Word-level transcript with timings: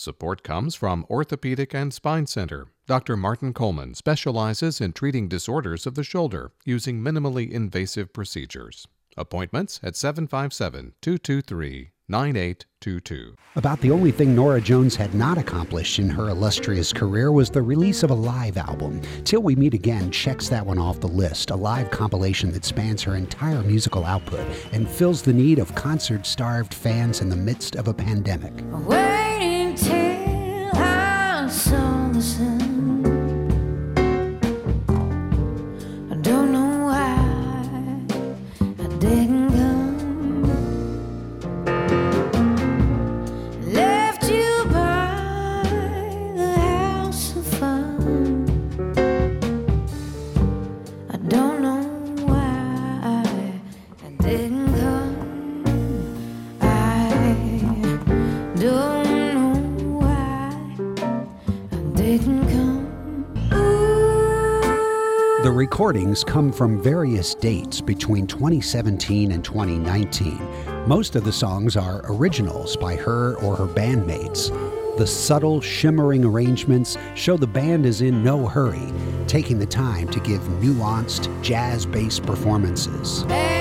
Support 0.00 0.42
comes 0.42 0.74
from 0.74 1.04
Orthopedic 1.10 1.74
and 1.74 1.92
Spine 1.92 2.26
Center. 2.26 2.68
Dr. 2.86 3.18
Martin 3.18 3.52
Coleman 3.52 3.92
specializes 3.92 4.80
in 4.80 4.94
treating 4.94 5.28
disorders 5.28 5.86
of 5.86 5.94
the 5.94 6.02
shoulder 6.02 6.52
using 6.64 7.02
minimally 7.02 7.50
invasive 7.50 8.14
procedures. 8.14 8.88
Appointments 9.18 9.78
at 9.82 9.96
757 9.96 10.94
223 11.02 11.90
9822. 12.08 13.34
About 13.56 13.78
the 13.82 13.90
only 13.90 14.10
thing 14.10 14.34
Nora 14.34 14.62
Jones 14.62 14.96
had 14.96 15.14
not 15.14 15.36
accomplished 15.36 15.98
in 15.98 16.08
her 16.08 16.30
illustrious 16.30 16.94
career 16.94 17.30
was 17.30 17.50
the 17.50 17.60
release 17.60 18.02
of 18.02 18.10
a 18.10 18.14
live 18.14 18.56
album. 18.56 19.02
Till 19.24 19.42
We 19.42 19.54
Meet 19.54 19.74
Again 19.74 20.10
checks 20.10 20.48
that 20.48 20.64
one 20.64 20.78
off 20.78 20.98
the 20.98 21.08
list, 21.08 21.50
a 21.50 21.56
live 21.56 21.90
compilation 21.90 22.50
that 22.52 22.64
spans 22.64 23.02
her 23.02 23.16
entire 23.16 23.62
musical 23.62 24.06
output 24.06 24.46
and 24.72 24.88
fills 24.88 25.20
the 25.20 25.34
need 25.34 25.58
of 25.58 25.74
concert 25.74 26.24
starved 26.24 26.72
fans 26.72 27.20
in 27.20 27.28
the 27.28 27.36
midst 27.36 27.76
of 27.76 27.86
a 27.86 27.92
pandemic. 27.92 28.54
Waiting 28.72 29.29
The 65.42 65.50
recordings 65.50 66.22
come 66.22 66.52
from 66.52 66.82
various 66.82 67.34
dates 67.34 67.80
between 67.80 68.26
2017 68.26 69.32
and 69.32 69.42
2019. 69.42 70.38
Most 70.86 71.16
of 71.16 71.24
the 71.24 71.32
songs 71.32 71.78
are 71.78 72.02
originals 72.04 72.76
by 72.76 72.94
her 72.96 73.36
or 73.36 73.56
her 73.56 73.66
bandmates. 73.66 74.50
The 74.98 75.06
subtle, 75.06 75.62
shimmering 75.62 76.26
arrangements 76.26 76.98
show 77.14 77.38
the 77.38 77.46
band 77.46 77.86
is 77.86 78.02
in 78.02 78.22
no 78.22 78.46
hurry, 78.46 78.92
taking 79.26 79.58
the 79.58 79.64
time 79.64 80.08
to 80.08 80.20
give 80.20 80.42
nuanced, 80.42 81.30
jazz 81.42 81.86
based 81.86 82.22
performances. 82.24 83.22
Antagonize 83.22 83.59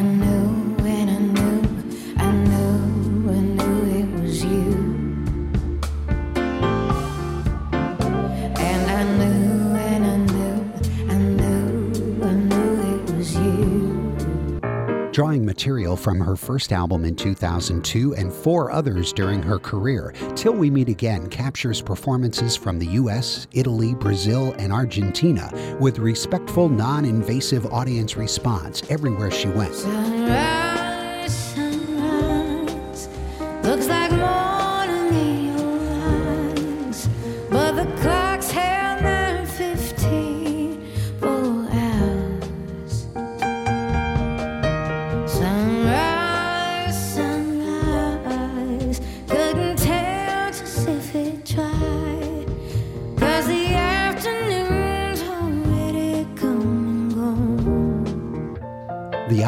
I 0.00 0.02
knew, 0.02 0.39
Drawing 15.12 15.44
material 15.44 15.96
from 15.96 16.20
her 16.20 16.36
first 16.36 16.72
album 16.72 17.04
in 17.04 17.16
2002 17.16 18.14
and 18.14 18.32
four 18.32 18.70
others 18.70 19.12
during 19.12 19.42
her 19.42 19.58
career, 19.58 20.14
Till 20.36 20.52
We 20.52 20.70
Meet 20.70 20.88
Again 20.88 21.28
captures 21.28 21.82
performances 21.82 22.54
from 22.54 22.78
the 22.78 22.86
US, 22.86 23.48
Italy, 23.52 23.94
Brazil, 23.94 24.54
and 24.58 24.72
Argentina 24.72 25.50
with 25.80 25.98
respectful, 25.98 26.68
non 26.68 27.04
invasive 27.04 27.66
audience 27.72 28.16
response 28.16 28.84
everywhere 28.88 29.32
she 29.32 29.48
went. 29.48 30.69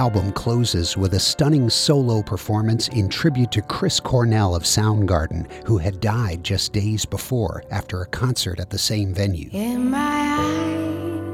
Album 0.03 0.33
closes 0.33 0.97
with 0.97 1.15
a 1.15 1.21
stunning 1.21 1.71
solo 1.71 2.23
performance 2.23 2.89
in 2.89 3.09
tribute 3.09 3.53
to 3.53 3.63
Chris 3.63 4.01
Cornell 4.01 4.53
of 4.57 4.65
Soundgarden, 4.65 5.47
who 5.65 5.79
had 5.79 6.01
died 6.01 6.43
just 6.43 6.73
days 6.73 7.05
before 7.05 7.63
after 7.71 8.03
a 8.03 8.07
concert 8.07 8.59
at 8.59 8.69
the 8.69 8.79
same 8.79 9.15
venue. 9.15 9.49
In 9.53 9.91
my 9.93 10.19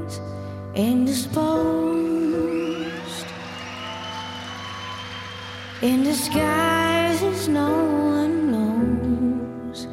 eyes, 0.05 0.19
indisposed, 0.75 1.39
in 5.81 6.03
disguises 6.03 7.47
no 7.47 7.71
one 7.71 8.51
knows. 8.51 9.87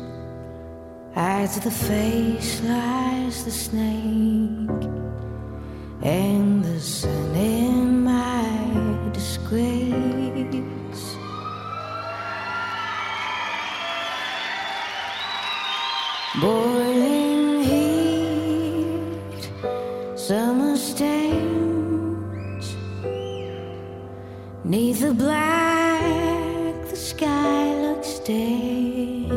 The 1.65 1.71
face, 1.71 2.61
lies 2.63 3.45
the 3.47 3.51
snake, 3.51 4.85
and 6.03 6.63
the 6.63 6.79
sun 6.79 7.26
Boiling 16.39 17.63
heat, 17.63 19.51
summer 20.17 20.77
stains. 20.77 22.77
Neath 24.63 25.01
the 25.01 25.15
black, 25.15 26.91
the 26.91 26.97
sky 26.97 27.75
looks 27.81 28.19
dead. 28.19 29.33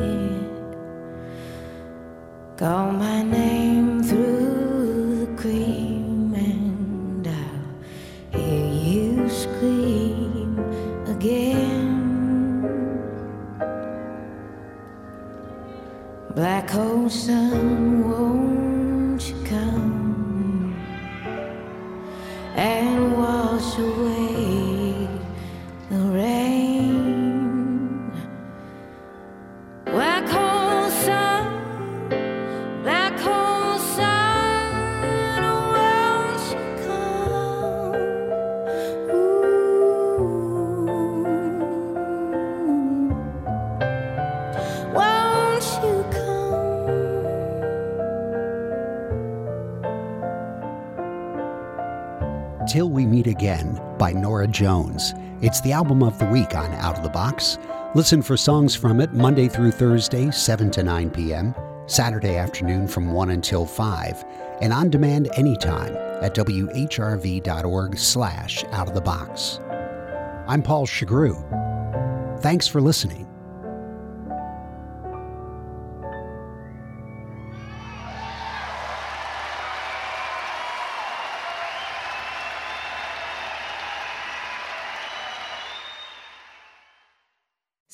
Call 2.57 2.91
my 2.91 3.23
name 3.23 3.48
Black 16.59 16.71
hole 16.71 17.09
sun, 17.09 18.78
Till 52.69 52.87
We 52.87 53.07
Meet 53.07 53.25
Again 53.25 53.81
by 53.97 54.11
Nora 54.11 54.47
Jones. 54.47 55.15
It's 55.41 55.59
the 55.61 55.71
album 55.71 56.03
of 56.03 56.19
the 56.19 56.27
week 56.27 56.53
on 56.53 56.71
Out 56.75 56.97
of 56.97 57.03
the 57.03 57.09
Box. 57.09 57.57
Listen 57.95 58.21
for 58.21 58.37
songs 58.37 58.75
from 58.75 59.01
it 59.01 59.11
Monday 59.11 59.47
through 59.47 59.71
Thursday, 59.71 60.29
7 60.29 60.69
to 60.71 60.83
9 60.83 61.09
p.m., 61.09 61.55
Saturday 61.87 62.37
afternoon 62.37 62.87
from 62.87 63.11
1 63.11 63.31
until 63.31 63.65
5, 63.65 64.23
and 64.61 64.71
on 64.71 64.91
demand 64.91 65.31
anytime 65.35 65.95
at 66.21 66.35
whrv.org 66.35 67.97
slash 67.97 68.63
out 68.65 68.87
of 68.87 68.93
the 68.93 69.01
box. 69.01 69.59
I'm 70.47 70.61
Paul 70.61 70.85
Chagru. 70.85 72.39
Thanks 72.43 72.67
for 72.67 72.81
listening. 72.81 73.28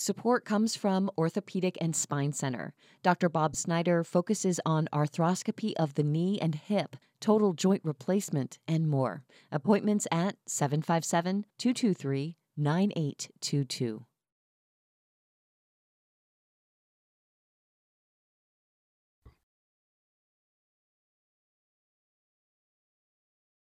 Support 0.05 0.45
comes 0.45 0.75
from 0.75 1.09
Orthopedic 1.17 1.79
and 1.81 1.95
Spine 1.95 2.31
Center. 2.31 2.75
Dr. 3.01 3.27
Bob 3.27 3.55
Snyder 3.55 4.03
focuses 4.03 4.59
on 4.63 4.87
arthroscopy 4.93 5.73
of 5.77 5.95
the 5.95 6.03
knee 6.03 6.37
and 6.39 6.53
hip, 6.53 6.95
total 7.19 7.53
joint 7.53 7.81
replacement, 7.83 8.59
and 8.67 8.87
more. 8.87 9.23
Appointments 9.51 10.05
at 10.11 10.35
757 10.45 11.47
223 11.57 12.35
9822. 12.55 14.05